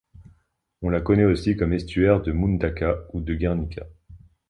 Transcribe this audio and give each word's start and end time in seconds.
On 0.81 0.89
la 0.89 0.99
connaît 0.99 1.25
aussi 1.25 1.55
comme 1.55 1.73
estuaire 1.73 2.23
de 2.23 2.31
Mundaka 2.31 2.95
ou 3.13 3.21
de 3.21 3.35
Guernica. 3.35 3.85